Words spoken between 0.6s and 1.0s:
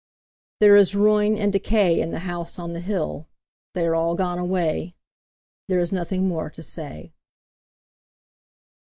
There is